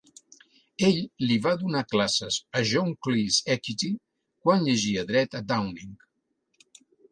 Ell 0.85 0.95
li 1.31 1.35
va 1.43 1.53
donar 1.63 1.83
classes 1.91 2.39
a 2.61 2.63
John 2.71 2.89
Cleese 3.09 3.55
Equity 3.57 3.91
quan 4.47 4.67
llegia 4.71 5.07
dret 5.13 5.41
a 5.43 5.45
Downing. 5.55 5.97